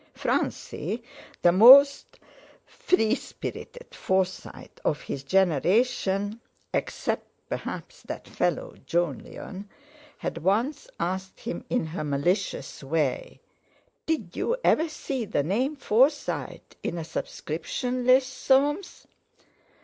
[0.15, 1.03] Francie,
[1.43, 2.17] the most
[2.65, 6.41] free spirited Forsyte of his generation
[6.73, 9.69] (except perhaps that fellow Jolyon)
[10.17, 13.41] had once asked him in her malicious way:
[14.07, 19.05] "Did you ever see the name Forsyte in a subscription list, Soames?"